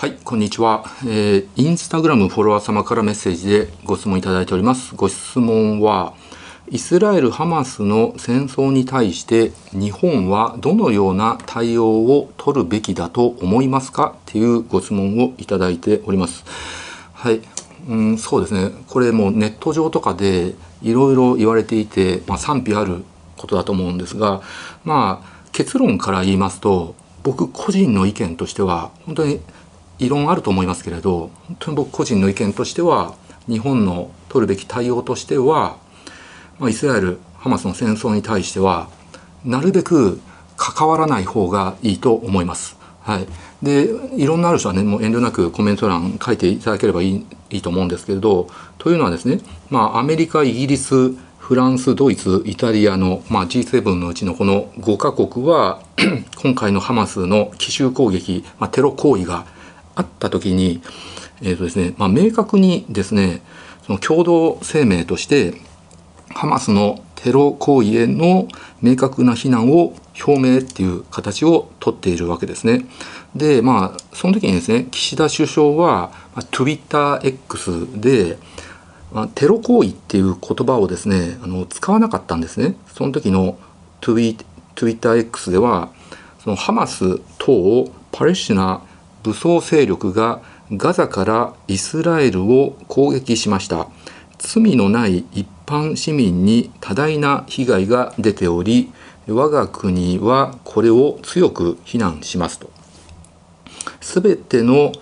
[0.00, 0.86] はい、こんにちは。
[1.04, 4.94] えー、インスタグラムフォロワー様からメッセージでご質問いただいております。
[4.96, 6.14] ご質問は、
[6.70, 14.14] イスラエル・ハマスの戦争に対して日本はどのような対応を取るべきだと思いますか？
[14.16, 16.46] っていうご質問をいただいております。
[17.12, 17.42] はい、
[17.86, 18.70] うん、そうですね。
[18.88, 23.04] これもネット上とかでいろいろ言われていて、まあ、賛否ある
[23.36, 24.40] ことだと思うんですが、
[24.82, 29.40] まあ結論から言いますと、僕個人の意見としては本当に
[30.00, 33.14] 異論あると思いますけれど本当に僕個人の意見としては
[33.48, 35.76] 日本の取るべき対応としては、
[36.58, 38.88] まあ、イスラエルハマスの戦争に対しては
[39.44, 40.20] なるべく
[40.56, 42.76] 関わらない方がいいと思います。
[43.00, 43.26] はい、
[43.62, 55.82] でいろんなある人はねもう遠慮なくコメント欄書いていただければいいいいと思うんですけれどというのはですね、まあ、アメリカイギリスフランスドイツイタリアの、まあ、G7 のうちのこの5カ国は
[56.40, 59.46] 今回のハマスの奇襲攻撃、まあ、テロ行為が
[60.00, 60.82] あった時に、
[61.42, 63.42] えーとですねまあ、明確にですね
[63.86, 65.54] その共同声明として
[66.28, 68.48] ハマスのテロ行為への
[68.80, 69.94] 明確な非難を
[70.26, 72.86] 表明っていう形をとっているわけですね。
[73.34, 78.38] でまあその時にですね岸田首相は TwitterX で
[79.34, 82.76] テロ行為っていう言葉をですねあの使わなかったんですね。
[82.94, 83.58] その時の
[84.00, 85.90] TwitterX では
[86.42, 88.82] そのハマス等をパレスチナ
[89.22, 90.40] 武装勢力が
[90.72, 93.88] ガザからイスラエルを攻撃しました。
[94.38, 98.90] 罪のない一般市民に多大な被害が出ており
[99.28, 102.70] 我が国はこれを強く非難しますと。
[104.00, 104.92] 全ての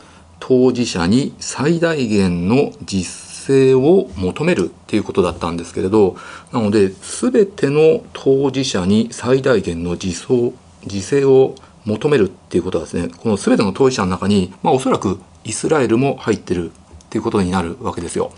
[0.40, 6.16] 当事者に最大限の実践を求めるっていうことだったんですけれど
[6.52, 18.32] なので全ての当事者に最大限の自制を求めるっていうことはですねこの全ての当事者の中に、まあ、おそらくイスラエルも入ってるっていうことになるわけですよ。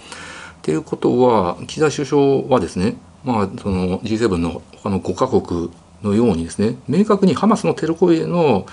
[0.58, 5.70] っていうことは岸田首相はですね、まあ、その G7 の他の5カ国
[6.03, 8.66] のようにですね明確にハマスのテロ行為への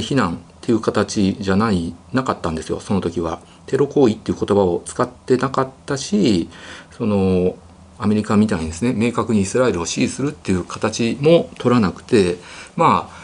[0.00, 3.40] 非難っていう形じゃないなかったんですよその時は。
[3.66, 6.48] テロ行為っていう言葉を使ってなかったし
[6.90, 7.54] その
[7.98, 12.36] アメリカみたいにですね明確にイスラエルを支持するっていう形も取らなくて
[12.76, 13.19] まあ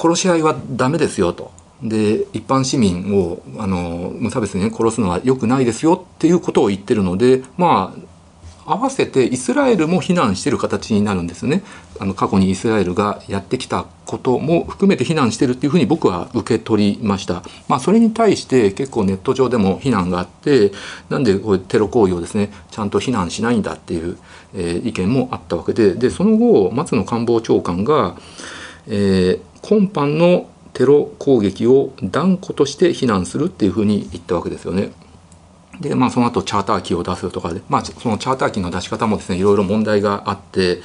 [0.00, 1.52] 殺し合いはダメですよと。
[1.82, 8.10] で一般市民をあの無差別に、殺すのは良くないですよっていうことを言ってるのでまあ
[8.66, 11.62] 合わせてイスラエルも非難してる形になるんですね。
[11.98, 20.72] あの過去にイスラエルがやってきたことも含めて非難してるっていうふうに僕は受け取りました、まあ、それに対して結構ネット上でも非難があって
[21.08, 24.18] なんでこういうテロ行為をですねちゃんと非難しないんだっていう、
[24.54, 25.94] えー、意見もあったわけで。
[25.94, 28.16] でその後松野官房長官が、
[28.86, 34.92] えー今般のテロ攻撃を断固として非難するっていうふうに言ったわけですよね。
[35.80, 40.82] でまあその後チャーター機を出すとかで、まあ、そのチャーター機の出し方もですねいろいろ問題があって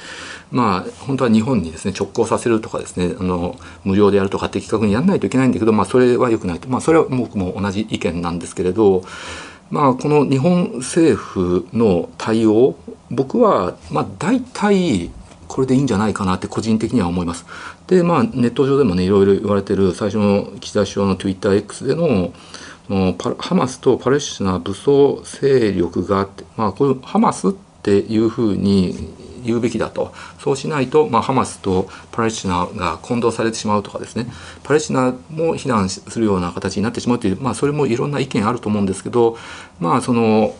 [0.50, 9.04] まあ本当は日本にですね直行させるとかですねあの無料でやるとか的確にやらないといけないんだけど、まあ、それは良くないと、まあ、それは僕も同じ意見なんですけれど、
[9.70, 12.76] まあ、この日本政府の対応
[13.10, 15.10] 僕はまあ大体
[15.46, 17.46] これでいいんじゃないかなって個人的には思います。
[17.86, 22.32] でまあネット上でもねいろいろ言われてる最初の岸田首相の TwitterX での
[23.38, 27.52] ハマスとパレスチナ武装勢力があって、まあ、こういうハマスっ
[27.82, 29.12] ていうふうに
[29.44, 30.12] 言うべきだと。
[30.38, 34.26] そうしないと、まあ、ハマスとパレスチナが混同されてしまうとかですね。
[34.62, 39.36] パレスチナも非難するような形になってしまうという、まあ、それもいろんな意見あると思うんですけど
[39.80, 40.54] まあその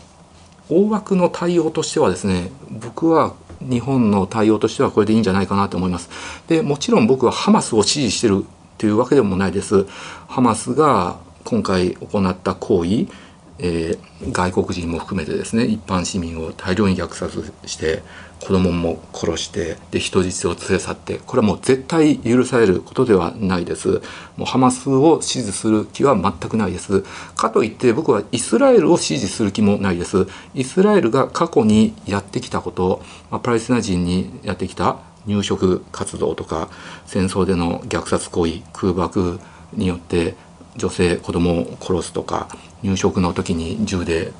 [0.69, 6.09] 大枠の対応としてはですね僕は日本の対応としてはこれでいいんじゃないかなと思います。
[6.47, 8.45] でもちろん僕はハマスを支持してる
[8.77, 9.85] というわけでもないです。
[10.27, 13.07] ハマスが今回行った行為
[13.59, 18.03] えー、外国人も含めてですね一般市民を大量に虐殺して
[18.41, 24.01] 子供も殺してで人質を連れ去ってこれはもう絶対許されることではないです。
[24.37, 27.03] もうハマスを支持する気は全くないです。
[27.35, 30.27] かといって僕はイスラエルを支持する気もないです。
[30.53, 33.01] イスラエルが過去にやってきたこと、
[33.31, 36.69] まあ、パレスチナ人にやってきた入植活動とか
[37.05, 39.39] 戦争での虐殺行為空爆
[39.73, 40.35] によって
[40.77, 42.47] 女性子供を殺すとか
[42.83, 44.31] 入植の時に銃で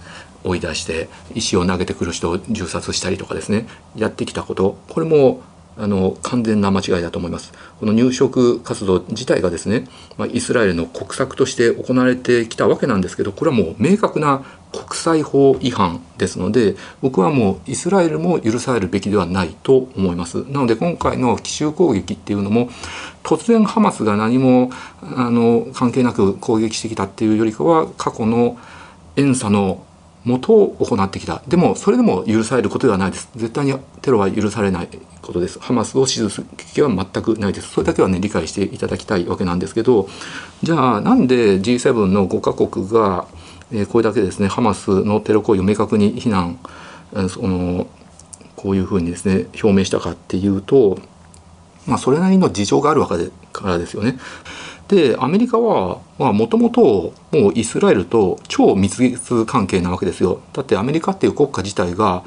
[0.47, 3.67] 追い出して石を投げてくる人を銃殺したりとかですね。
[3.95, 4.77] やってきたこと。
[4.89, 5.41] これも
[5.79, 7.53] あの完全な間違いだと思います。
[7.79, 20.44] この入植活動自体がですね、まあ、イスラエルの国策として行われてきたわけなんですけどこれはもう明確な国際法違反ですので僕はもうイスラエルも許されるべきではないと思います。
[20.49, 22.69] なので今回の奇襲攻撃っていうのも
[23.23, 24.71] 突然ハマスが何も
[25.01, 28.57] あの関係なく攻撃してきたっていうよりかは過去の
[29.15, 29.83] 遠査の
[30.27, 31.41] もとを行ってきた。
[31.47, 33.29] でもそれでも許されることではないです。
[33.38, 34.89] 絶対にテロは許されない
[35.21, 35.57] ことです。
[35.59, 37.69] ハマスを支持する危機は全くないです。
[37.69, 40.09] それだけはね理解していただきたいわけなんですけど
[40.63, 43.25] じゃあなんで G7 の5カ国が、
[43.71, 46.59] えー、これだけですねハマスのテロ行為を明確に非難
[47.30, 47.88] その
[48.57, 51.00] こういうふうにですね表明したかっていうと
[51.85, 54.18] まあそれなりの事情があるわけからですよね。
[54.87, 62.23] でアメリカはもともともうイスラエルと超密接関係なわけですよだってアメリカっていう国家自体が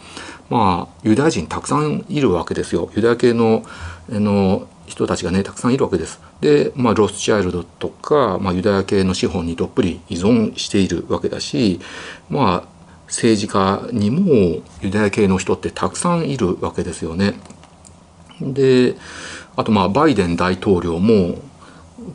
[0.51, 3.65] まあユダヤ人たくさんいるわけですよユダヤ系の
[4.09, 6.21] の人たちがねたくさんいるわけです。
[6.41, 11.81] で、まあ、ロスチャイルドとか、まあ、ユダヤ系の資本にどっぷり依存しているわけだし
[12.29, 12.69] まあ
[13.07, 17.35] 政治家にもユダヤ系の人ってたくさんいるわけですよね。
[18.41, 18.97] で
[19.57, 21.39] あとまあバイデン大統領も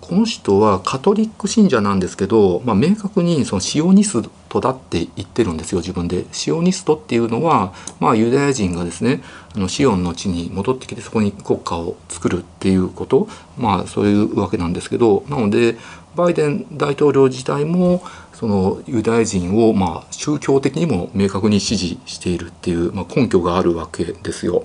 [0.02, 6.26] この人はカトリック信者なんですけど、まあ、明確にそのシオニストだって言ってるんですよ自分で。
[6.32, 9.22] シオニストっていうのは、まあ、ユダヤ人がですね
[9.56, 13.28] あのシオンの地に戻ってきてそこに国家を作るっていうこと
[13.58, 15.78] まあそういうわけなんですけどなので
[16.16, 18.04] バイデン大統領自体も
[18.34, 24.64] そのユダヤ人をまあ宗教的にも明確に支持しているっていう、まあ、根拠があるわけですよ。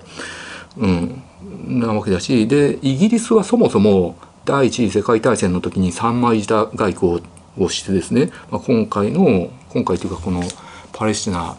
[0.77, 1.23] うん、
[1.67, 4.17] なわけだしでイギリスはそもそも
[4.51, 7.23] 第一次世界大戦の時に三枚舌外交
[7.57, 10.43] をしてですね、まあ、今回の今回というかこの
[10.93, 11.57] パレスチナ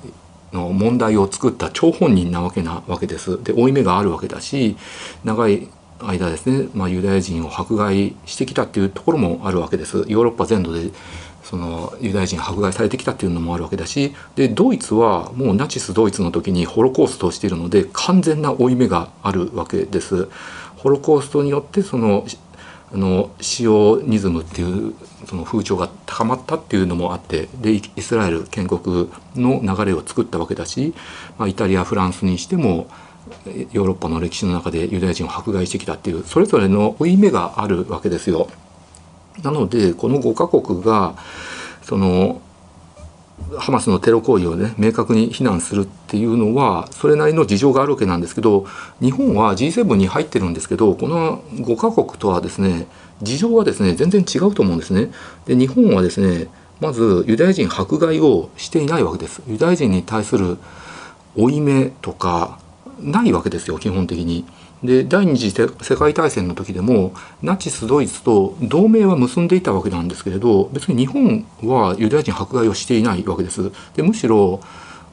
[0.52, 3.42] の問題を作った張本人なわけなわけです。
[3.42, 4.76] で負い目があるわけだし
[5.24, 5.70] 長い
[6.02, 10.00] 間ですね、まあ、ユダヤ人を迫害してきたっていうところもあるわけです。
[10.10, 10.90] ヨーロッパ全土で
[11.46, 20.28] そのユダヤ人迫害されてきたっていうのもあるわけだしでドイツはもうナチスドイツの時にホロコーストをしているので完全な負い目があるわけです。
[20.76, 22.26] ホロコーストによってその
[22.94, 24.94] あのシオニズムっていう
[25.26, 30.94] その風潮が高まったっていうのもあってでイスラエル建国の流れを作ったわけだし、
[31.38, 32.88] まあ、イタリアフランスにしても
[33.72, 38.50] ヨーロッパの歴史の中でユダヤ人を迫害してきたっていうそれぞれの負い目があるわけですよ。
[39.44, 41.16] なのでこの5カ国が
[41.82, 42.42] その
[43.58, 48.66] ハマスのテロ行為をね明確に非難するっていうのはそれなりの事情があるわけなんですけど
[49.00, 52.88] 日本は G7 に入ってるんですけどこの5カ国とはですね
[53.22, 55.12] 事情はですね全然違うと思うんですね。
[55.46, 56.48] で日本はですね
[56.80, 59.42] まずユダヤ人迫害をしていないわけです。
[59.48, 60.58] ユダヤ人に対する
[61.36, 62.60] 負い目とか
[63.00, 64.46] ないわけですよ基本的に。
[64.84, 73.72] で第二次世界大戦の時でもナチスドイツと同盟は結んでいたわけなんですけれど別に日本はユダヤ人迫害をしていないわけです。
[73.96, 74.60] でむしろ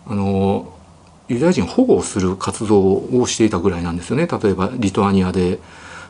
[0.07, 0.73] あの
[1.29, 5.59] ユダヤ人保護をする活動をしていたぐらいなんですよね例えばリトアニアで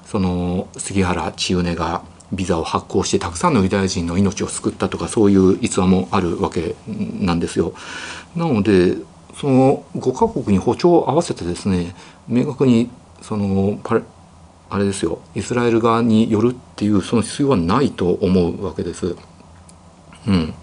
[0.07, 2.03] その杉原千畝が
[2.33, 6.77] ビザを発行してたくさんのユダヤ人の命を救ったとかそういう逸話もあるわけ
[7.21, 7.73] なんですよ。
[8.37, 8.97] なので
[9.41, 11.95] その5カ国に歩調を合わせてですね
[12.29, 12.91] 明確に
[13.23, 14.03] そのパレ
[14.71, 19.17] あれですよイスラエル側によるっていうその必要はないと思うわけです。
[20.27, 20.55] うん、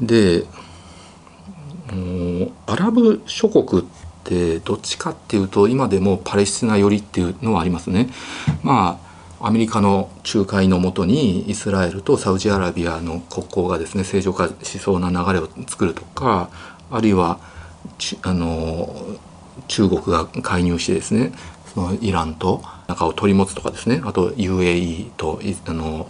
[0.00, 0.44] で
[2.66, 3.84] アラブ諸国っ
[4.22, 8.08] てどっちかっていうと今でもパレスチナ寄りっていうのはありますね。
[8.62, 9.10] まあ
[9.48, 16.50] アメリカの仲介のもとにイスラエルとサウジアラビアの国交がですね正常化しそうな流れを作るとか
[16.90, 17.40] あるいは
[18.22, 18.94] あの
[19.68, 21.32] 中国が介入してですね
[21.74, 26.08] そのイランと仲を取り持つとかですねあと UAE とあの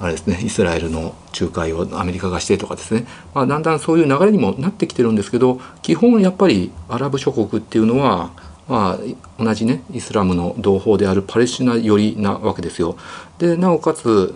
[0.00, 8.32] あれですねイスラエルの仲介をアメリカがしてとかですね、まあ、だんだんそういう流れにもなってきてるんですけど基本やっぱりアラブ諸国っていうのは、
[8.68, 12.96] まあ、同じねイスラムの同胞であるパレスチナ寄りなわけですよ。
[13.38, 14.34] でなおかつ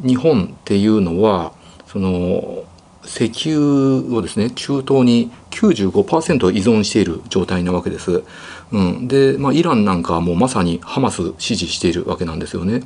[0.00, 1.52] 日本っていうのは
[1.86, 2.64] その
[3.08, 8.22] 石油をですね中東に95%依存している状態なわけです。
[8.70, 12.82] うん、で、まあ、イランなんかはもうまさにハマス支持しているわけなんですよね。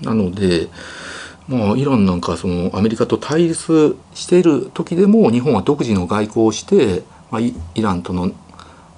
[0.00, 0.68] なので、
[1.46, 8.32] まあ、イランなんかそのアメリカと対立している時でも日本は独自の外交をして、まあ、イランとの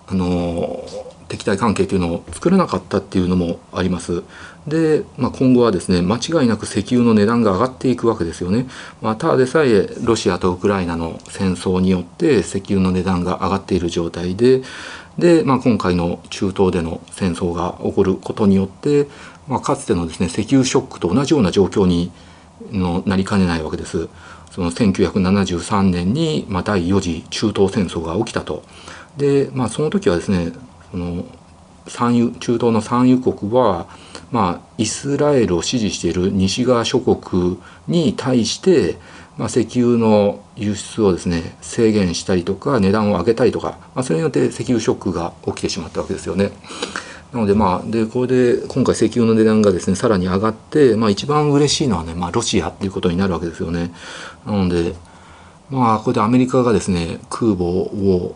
[0.07, 0.85] あの
[1.29, 4.23] 敵対関係というのを作れなかったっていうのもあります。
[4.67, 8.67] で、まあ、今後はですね間違いなく石油の値段が上がっていくわけですよね。
[9.03, 14.63] まあ、ただでさえロシアとウクライナの戦争によって石油の値段が上がっている状態で
[15.19, 19.07] で、まあ、今回の中東での戦争が起こることによって、
[19.47, 22.11] まあ、かつてのですね石油ショックと同じような状況に
[22.73, 24.09] のなりかねないわけです。
[24.51, 28.63] その1973年に、まあ、第4次中東戦争が起きたと。
[29.17, 30.53] で、まあ、その時はですね
[30.91, 31.25] その
[31.87, 33.87] 産油中東の産油国は、
[34.31, 38.97] まあ、イスラエルを支持している西側諸国に対して、
[39.37, 46.53] まあ、石油の輸出をですね制限したりとか値段を上げたりとか、まあ、それによって石油ショックが起きてしまったわけですよね。
[47.33, 53.93] なのでまあでこれで今回石油の値段がですねさらに上がって、まあ、一番嬉しいのはね、まあ、ロシアっていうことになるわけですよね。
[54.47, 54.95] なので
[55.69, 58.35] まあこれでアメリカがですね空母を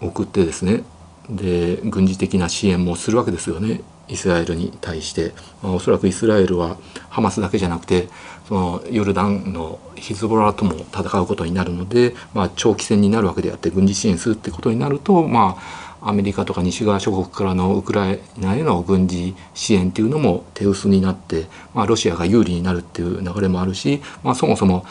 [0.00, 0.82] 送ってですね
[1.30, 3.80] で軍事的な支援もするわけですよね。
[4.08, 6.76] イスラエルに対して、まあ、おそらくイスラエルは
[7.08, 8.08] ハマスだけじゃなくて
[8.48, 24.84] そのヨルダンのヒズボラとも戦うことになるので、まあ、長期戦になるわけであって軍事支援するってことになると、まあ、アメリカとか西側諸国からのウクライナへの軍事支援っていうのも手薄になって、まあ、ロシアが有利になるっていう流れもあるし、まあ、そもそも、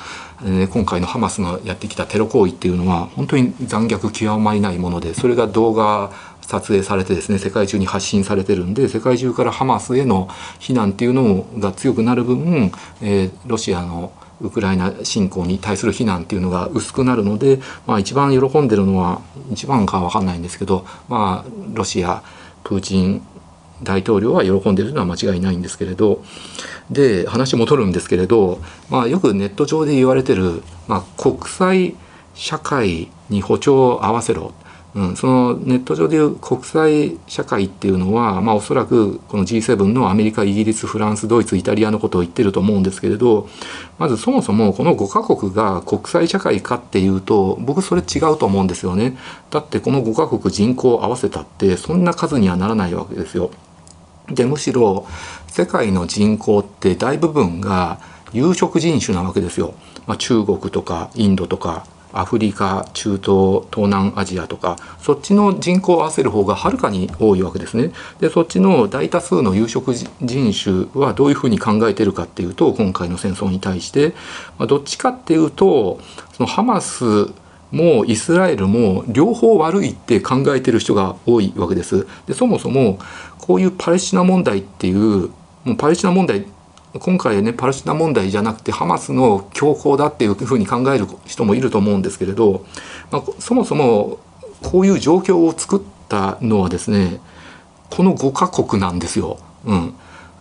[0.44, 10.28] えー、今回のハマスがやってきたテロ行為っていうのは本当に残虐極まりないものでそれが動画撮影されてですね世界中に発信されてるんで世界中からハマスへの
[10.60, 19.22] 非難っていうのが強くなる分、えー、ロシアのウクライナ侵攻に対する非難っていうのが薄くなるので、まあ、一番喜んでるのは
[19.52, 22.24] 一番かは分かんないんですけど、まあ、ロシア
[22.64, 23.26] プーチン
[23.84, 26.24] 大統領は喜んでるのは間違いないんですけれど
[26.90, 31.96] で話戻るんですけれど、まあ、よくネット上で言われてる、まあ、国際
[32.34, 34.54] 社会に歩調を合わせろ
[34.96, 43.50] うん、そのネット上でいう国際社会っていうのは、まあ、おそらくこの G7 のアメリカイギリスフランスドイツイタリアのことを言ってると思うんですけれど
[43.98, 49.18] まずそもそもこの5カ国が国際社会かっていうと僕それ違うと思うんですよね。
[49.50, 53.50] だってこの5カ国人口を合わせたってそんな数にはならないわけですよ。
[54.30, 55.08] でむしろ
[55.48, 58.00] 世界の人口って大部分が
[58.32, 59.74] 有色人種なわけですよ。
[60.06, 67.92] まあ、中国とかインドとかアフリカ中東東南アジアとかそっちの人口を合わせる方がはるかに多いわけですね。
[68.20, 74.14] でそっちの大多数の有色人種はどういうふうに考えてるかっていうと今回の戦争に対して、
[74.58, 76.00] まあ、どっちかっていうと
[76.34, 77.32] そのハマス
[77.72, 82.08] もイスラエルも両方悪いって考えてる人が多いわけです。
[82.28, 83.00] でそもそも
[83.40, 85.32] こういうパレスチナ問題っていう
[85.66, 86.46] もうパレスチナ問題
[87.00, 92.66] 今回ねパレスチナ問題じゃなくてハマスの強行だっていうふうに考える人もいると思うんですけれど、
[93.12, 94.20] まあ、そもそも
[94.62, 97.20] こういう状況を作ったのはですね
[97.90, 99.40] この5カ国なんですよ。
[99.66, 99.94] うん、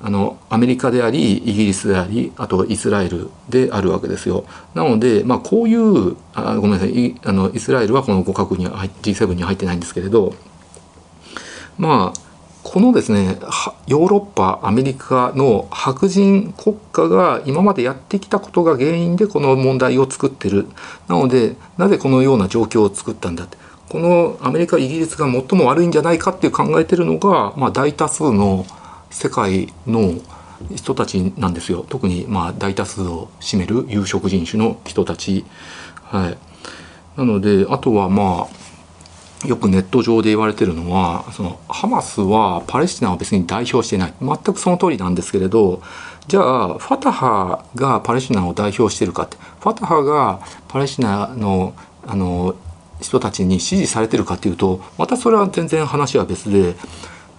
[0.03, 4.45] あのアメリカでありイギリスでありあとイスラエルであるわけですよ。
[4.75, 10.35] なので、まあ、こういうあごめんなさいあのイスラエルはこの5カ国に G7 に入ってないんですけれど
[11.79, 12.22] まあ
[12.63, 13.39] このですね
[13.87, 20.69] ヨーロッパアメリカの白人国家が今までやってきたことが原因でこの問題を作ってる。
[21.09, 23.59] なのでなぜこのような状況を作ったんだって。
[23.89, 28.65] このアメリカイギリスが最も悪いんじゃないかっていう考えてるのが、まあ、大多数の
[29.11, 30.15] 世界の
[30.75, 31.85] 人たちなんですよ。
[31.87, 35.45] 特にまあ大多数を占める有色人種の人たち。
[36.05, 36.39] はい、
[37.19, 38.62] なのであとはまあ
[39.47, 44.15] よくネット上で言われてるのはそのハマスはパレスチナを別に代表していない。
[44.21, 45.83] 全くその通りなんですけれど
[46.29, 49.37] じゃあファタハがパレスチナを代表してるかって。
[49.61, 51.75] ファタハがパレスチナの
[52.07, 52.55] あの
[53.01, 56.77] 人たちに支持されてるかっていうとまたそれは全然話は別で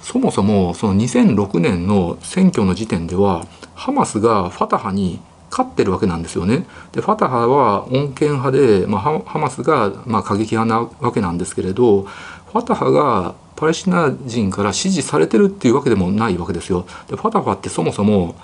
[0.02, 5.22] そもそもその2006年の選挙の時点ではハマスがファタハに
[5.54, 6.66] 勝ってるわけなんですよね。
[6.94, 16.88] でファタハは穏健派で、まあ、ハマスがまあ過激派なわけなんですけれどファタハがパレスチナ人から支持されてるっていうわけでもないわけですよ。
[17.08, 18.36] でファタハってそもそも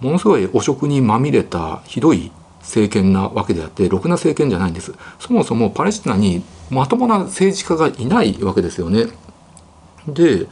[0.00, 4.92] ものすごい汚職にまみれたひどい政権なわけであってろくな政権じゃないんです。
[5.18, 9.06] そもそもパレスチナにまともな政治家がいないわけですよね。
[10.06, 10.46] で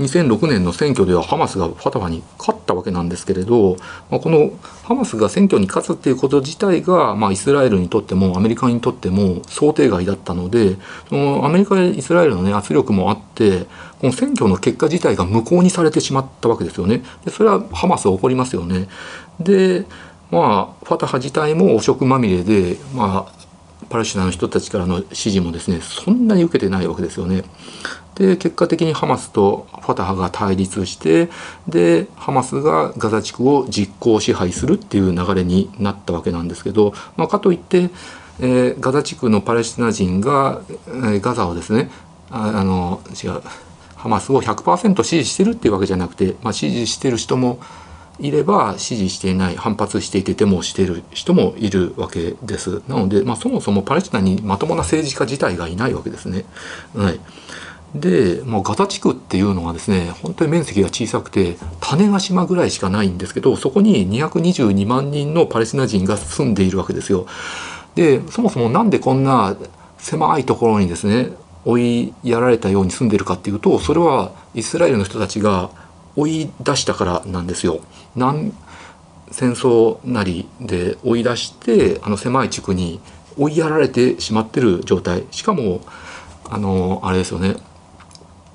[0.00, 3.76] 2006年の選挙ではハマスがファタハに勝ったわけなんですけれど、
[4.10, 4.52] まあ、この
[4.84, 10.76] ハマスが選挙に勝つっていうこと自体が、まあ、イスラエルにとってもアメリカにとっても想定外だったので
[11.08, 13.66] そのアメリカやイスラエルの、ね、圧力もあって
[14.00, 17.02] この選挙の結果自体が無効にされてしまったわけですよね。
[17.24, 18.88] でそれはハマスは起こりますよね。
[19.40, 19.86] で
[20.30, 23.47] まあファタハ自体も汚職まみれで、まあ、
[23.88, 27.44] パレスチナの人たちからの支持もですねそんなに受けてないわけですよね。
[28.14, 31.28] で結果的にハマスとファタハが対立して
[31.68, 37.90] でハマスがガザ地区を実効支配するっていう流れになったわけなんですけど、まあ、かといって、
[38.40, 41.90] えー、ガザ地区のパレスチナ人が、えー、ガザをですね
[42.30, 43.40] ああの違う
[43.94, 47.60] ハマスを100%支持してるっていうわけじゃなくて、まあ、支持してる人も
[48.18, 56.44] いれば支持していない反発していてデモをしている人もいるわけですなので、まあ、そもそもパレスチナにまともな政治家自体がいないわけですね。
[56.96, 57.20] はい、
[57.94, 67.26] で、まあ、ガザ地区っていうのはですね本当に面積が小さくて種子島ぐらいしかないんですけどそこに222万人のパレスチナ人が住んでいるわけですよ。
[67.94, 69.56] でそもそも何でこんな
[69.98, 71.32] 狭いところにですね
[71.64, 75.70] 追いやられたように住んでるかっていうとそれはイスラエルの人たちが
[76.18, 77.80] 追い出したからなんですよ。
[78.16, 78.52] なん
[79.30, 82.98] 戦争なりで追い出してあの狭い地区に
[83.38, 85.24] 追いやられてしまってる状態。
[85.30, 85.80] しかも
[86.50, 87.56] あのあれですよね。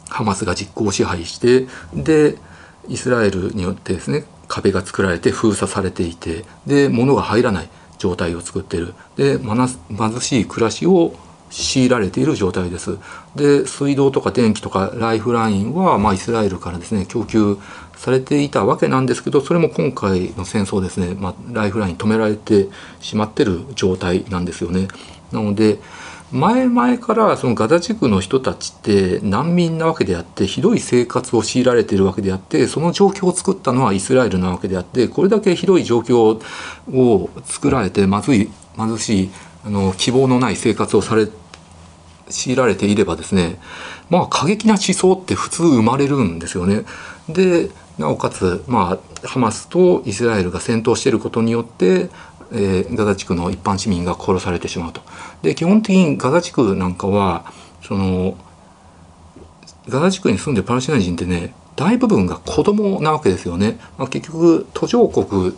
[0.09, 2.37] ハマスが実効支配してで
[2.87, 8.93] イスラエルによってですね壁が作られて封鎖されていてで物が入らない状態を作ってる。
[9.15, 11.13] で貧しい暮らしを
[11.53, 12.97] 強いられている状態です。
[13.35, 17.57] で水道とか電気とかライフラインは、まあ、イスラエルからですね供給
[17.95, 22.67] されていたわけなんですけどそれも今回の戦争ですね、まあ、ライフライン止められて
[22.99, 24.87] しまってる状態なんですよね。
[25.31, 25.79] なので
[26.31, 36.39] 前々からそのガザ地区の人たちって難民なわけであってひどい生活を強いられているわけであってその状況を作ったのはイスラエルなわけであってこれだけひどい状況
[36.91, 39.31] を作られてまずい貧しい
[39.63, 41.27] あの希望のない生活をされ
[42.33, 43.59] 強いられていればですね
[44.09, 46.83] まあ過激な思想って普通生まれるんですよね。
[47.29, 52.09] でなおかつ、まあ、ハマスとイスラエルが戦闘していることによって、
[52.51, 55.01] えー、ガザ地区の一般市民が殺されてしまうと。
[55.41, 57.45] で基本的にガザ地区なんかは
[57.81, 58.35] その
[59.87, 63.79] ガザ地区に住んでるパレスチナ人ってね大部分が子供なわけですよね。
[63.97, 65.53] まあ、結局途上国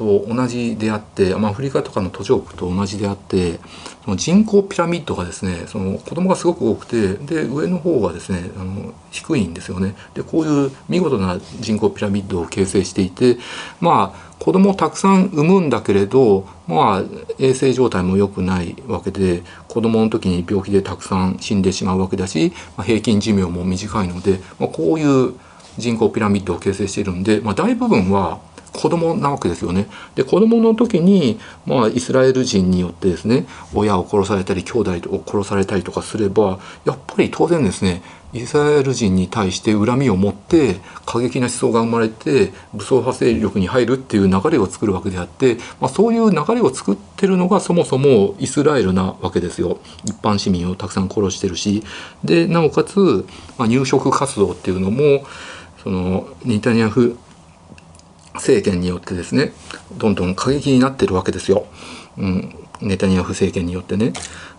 [0.00, 3.60] と同じであって、まあ、アフリカとかの途上国と同じであって
[4.02, 9.94] その人口ピラミッドがですねその子供がすごく多くてで上の方がですねあの低いんですよね。
[10.14, 13.36] でこういう見事な人口ピラミッドを形成していて
[13.78, 17.02] まあ子供をたくさん産むんだけれどまあ
[17.38, 25.34] 衛生状態も良くないわけで子供の時に病気でたくさん死んでしまうわけだし、まあ、平均寿命も短いので、まあ、こういう
[25.76, 28.40] 人口ピラミッドを形成しているんで、まあ、大部分は
[28.72, 29.86] 子供なわけですよね。
[30.14, 38.02] で子供の時に、まあ、イスラエル人によってですね親を殺されたり兄弟を殺されたりとかすればやっぱり当然ですね
[38.32, 51.82] イスラエル人に対して恨みを持って過激な思想が生まれて武装派勢力に入るっていう流れを作るわけであって、まあ、そういう流れを作ってるのがそもそもイスラエルなわけですよ一般市民をたくさん殺してるし
[52.22, 53.26] でなおかつ、
[53.58, 55.24] まあ、入植活動っていうのも
[55.82, 57.18] そのネタニヤフ
[58.40, 59.52] 政権によってですね
[59.96, 61.66] どんどん過激になってるわけですよ、
[62.18, 64.12] うん、ネタニヤフ政権によってね。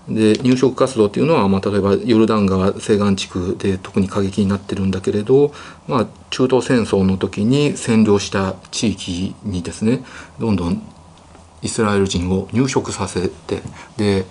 [0.10, 5.54] で入植活動っていうのは、まあ、例えばヨルダン川西岸地区で特に過激になってるんだけれど、
[5.88, 10.04] まあ、中東戦争の時に占領した地域にですね
[10.40, 10.82] どんどん
[11.62, 13.62] イスラエル人を入植させて
[13.98, 14.26] で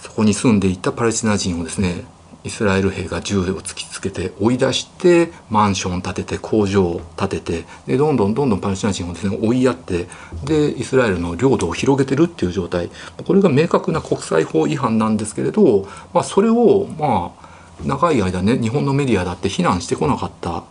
[0.00, 2.04] そこに住んでいたパレスチナ人をですね
[2.44, 10.06] イスラエル兵が銃を突きつけて追い出してマンションを建てて工場を建ててでどんどんどんどんパレスチナ人をですね追いやって
[10.44, 12.90] でイスラエルの領土を広げてるっていう状態
[13.26, 17.48] これが明確な国際法違反なんですけれど、まあ、それをまあ
[17.84, 20.64] 長い間ね日本のメディアだって非難してこなかった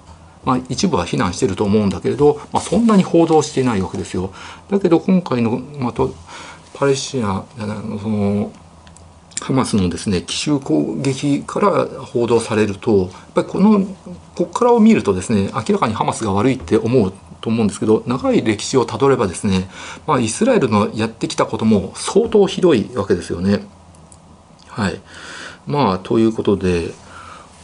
[0.45, 4.33] まあ、一部は非難してると思うんだけれど、まあ、そんなに報道していないわけですよ。
[4.69, 5.93] だけど今回の、まあ、
[6.73, 8.53] パレスチナその
[9.41, 13.85] ハマスのですね奇襲攻撃から報道されるとやっぱりこの
[14.35, 19.69] ここからを見るとですね明らかにハマスが悪いって思うと思うんですけど長い歴史をたどればですね、
[20.05, 23.63] まあ、イスラエルのやってきたことも相当ひどいわけですよね。
[24.67, 24.99] はい、
[25.65, 26.91] まあということで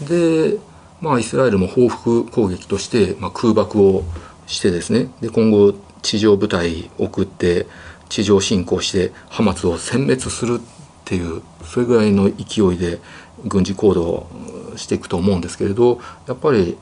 [0.02, 0.58] で、
[1.02, 4.04] まあ、イスラエルも報復攻撃として、まあ、空爆を
[4.48, 7.68] してですねで今後地上部隊送って
[8.10, 10.62] 地上侵攻してハマスを殲滅する
[11.04, 13.00] っていうそれぐらいの勢いで
[13.46, 16.78] 軍事行動をしていくと思うんですけれどやっぱり、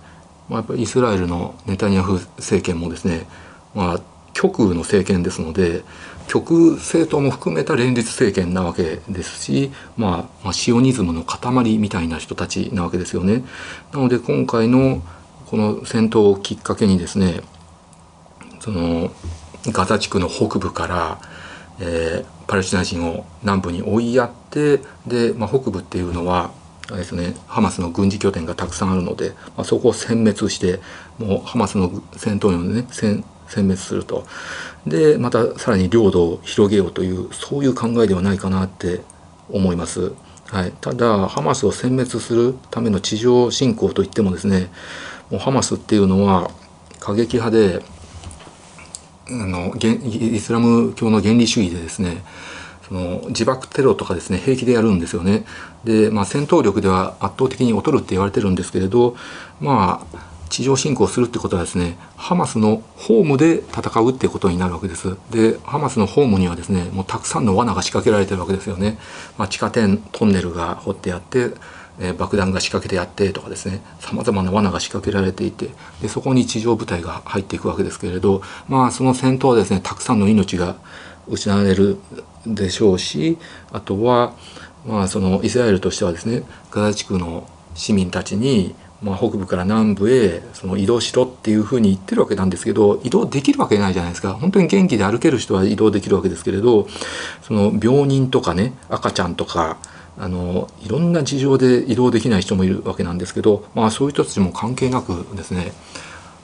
[0.48, 3.26] まあ、やっぱりイスラエルのネタニヤフ政権もですね、
[3.74, 4.02] まあ、
[4.34, 5.84] 極右の政権ですので
[6.28, 13.44] 極右政党も含めた連立政権なわけですし、まあ、まあ、シオニズムの塊みたいな人たちなわけですよね。
[13.92, 15.02] なので今回の
[15.48, 17.42] この戦闘をきっかけにですね
[18.62, 19.12] その
[19.68, 21.20] ガザ地区の北部から、
[21.80, 26.52] えー、パレスチナ人を南部に追いやってで、まあ、北部っていうのは
[26.88, 30.82] あれですね、ハマスの軍事拠点がたくさんあるので、まあ、そこを殲滅して
[31.18, 34.26] もうハマスの戦闘員をね殲滅すると
[34.86, 39.02] でまたさらに領土を広げようというそういう考えではないかなって
[39.50, 40.14] 思います。
[40.48, 44.70] はい、ただハマスを殲滅するための地上侵攻といってもですね
[45.30, 46.52] もうハマスっていうのは
[47.00, 47.82] 過激派で
[49.32, 52.24] あのイスラム教の原理主義でですね
[52.88, 55.46] その自爆テロとかですね平気でやるんですよね。
[55.86, 59.16] で、まあ、戦闘力では圧倒的に劣るって言われてるんですけれど
[59.60, 69.00] まあ地上侵攻するってことはですねハマスのホームで戦うってことになるわけですでハマスのホームにはですねもうたくさんの罠が仕掛けられてるわけですよね、
[69.38, 71.52] まあ、地下店トンネルが掘ってあって
[72.02, 75.70] え爆弾が仕掛けてやってとかですねさまざまな罠が仕掛けられていて
[76.02, 80.76] でそこに地上部隊が入っていくわけですけれどまあその戦闘はですねたくさんの命が
[81.28, 81.98] 失われる
[82.46, 83.38] でしょうし
[83.72, 84.34] あとは
[84.86, 94.34] まあそのイスラエルとしてはですねガザ地区の市民たちにまあ、北部から南部へその移動しろっていうふうに言ってるわけなんですけど移動できるわけないじゃないですか。
[94.34, 96.88] 本当に元気で歩ける人は移動できるわけですけれど
[97.42, 99.78] その病人とかね赤ちゃんとか
[100.22, 105.72] あのいろんな事情で移動できない人もいるわけなんですけど、まあ、そういう人たちも関係なくですね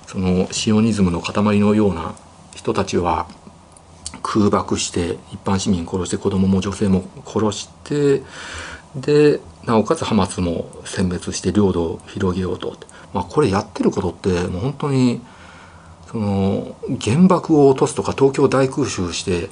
[0.07, 2.15] そのシオニズムの塊のような
[2.55, 3.27] 人たちは
[4.23, 8.23] 空爆して一般市民殺して子供も女性も殺して
[8.95, 12.75] でなおかつハマスも殲滅して領土を広げようと、
[13.13, 15.21] まあ、これやってることってもう本当に
[16.11, 19.51] その原爆を落とすとか東京大空襲して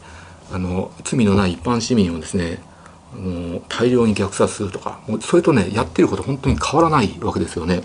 [0.51, 2.57] あの罪のない一般市民をですね
[3.13, 7.83] あの大量に虐殺するとかもうそれとねやってること本当に変わらないわけですよね。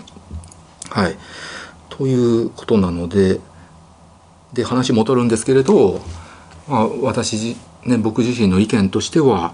[0.89, 1.17] はい、
[1.89, 3.39] ということなので
[4.53, 6.01] で話戻るんですけれど、
[6.67, 7.55] まあ、私、
[7.85, 9.53] ね、僕自身の意見としては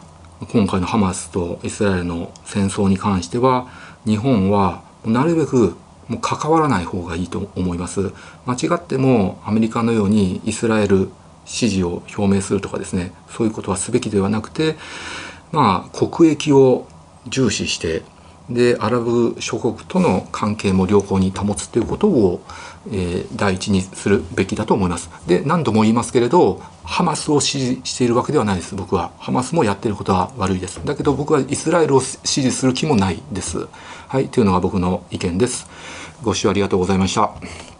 [0.51, 3.67] 今回のハマスとイスラエルの戦争に関しては
[4.05, 5.75] 日本はなるべく
[6.07, 8.13] もう関わらない方がいいと思います
[8.45, 11.09] 間違ってもアメリカのようにイスラエル
[11.45, 14.75] 支持を表明するとかですねそういうことはすべきではなくて
[15.51, 16.87] まあ国益を
[17.27, 18.03] 重視して
[18.49, 22.41] でアラブ諸国との関係も良好に保つということを、
[22.87, 25.09] えー、第一にするべきだと思います。
[25.27, 29.11] で何度も言いますけれどハマスを支持しているわけではないです僕は。
[29.19, 30.79] ハマスもやってることは悪いです。
[30.85, 33.67] だけど僕はイスラエルを支持する気もないです。
[34.07, 35.67] はいというのが僕の意見です。
[36.23, 37.76] ご視聴ありがとうございました。